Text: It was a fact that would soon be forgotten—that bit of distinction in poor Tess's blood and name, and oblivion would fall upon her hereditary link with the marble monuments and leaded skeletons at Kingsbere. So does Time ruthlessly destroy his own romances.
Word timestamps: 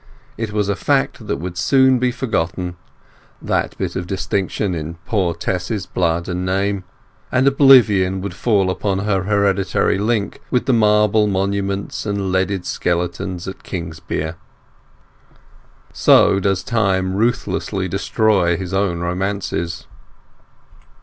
It 0.35 0.51
was 0.51 0.67
a 0.67 0.75
fact 0.75 1.27
that 1.27 1.37
would 1.37 1.59
soon 1.59 1.99
be 1.99 2.11
forgotten—that 2.11 3.77
bit 3.77 3.95
of 3.95 4.07
distinction 4.07 4.73
in 4.73 4.95
poor 5.05 5.35
Tess's 5.35 5.85
blood 5.85 6.27
and 6.27 6.43
name, 6.43 6.85
and 7.31 7.47
oblivion 7.47 8.19
would 8.21 8.33
fall 8.33 8.71
upon 8.71 8.97
her 8.97 9.21
hereditary 9.25 9.99
link 9.99 10.41
with 10.49 10.65
the 10.65 10.73
marble 10.73 11.27
monuments 11.27 12.07
and 12.07 12.31
leaded 12.31 12.65
skeletons 12.65 13.47
at 13.47 13.61
Kingsbere. 13.61 14.37
So 15.93 16.39
does 16.39 16.63
Time 16.63 17.13
ruthlessly 17.15 17.87
destroy 17.87 18.57
his 18.57 18.73
own 18.73 19.01
romances. 19.01 19.85